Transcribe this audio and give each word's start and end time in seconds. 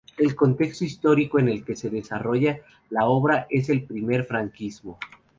El 0.17 0.35
contexto 0.35 0.83
histórico 0.83 1.37
en 1.37 1.47
el 1.47 1.63
que 1.63 1.75
se 1.75 1.91
desarrolla 1.91 2.59
la 2.89 3.05
obra 3.05 3.45
es 3.51 3.69
el 3.69 3.83
primer 3.83 4.23
franquismo. 4.23 4.97